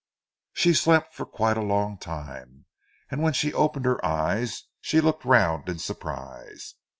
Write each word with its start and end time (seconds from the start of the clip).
She 0.53 0.73
slept 0.73 1.13
for 1.13 1.27
quite 1.27 1.57
a 1.57 1.61
long 1.61 1.99
time, 1.99 2.65
and 3.11 3.21
when 3.21 3.33
she 3.33 3.53
opened 3.53 3.85
her 3.85 4.03
eyes, 4.03 4.63
she 4.81 4.99
looked 4.99 5.23
round 5.25 5.69
in 5.69 5.77
surprise. 5.77 6.73